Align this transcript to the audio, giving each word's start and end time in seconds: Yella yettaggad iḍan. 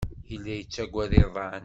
Yella 0.29 0.53
yettaggad 0.55 1.11
iḍan. 1.23 1.59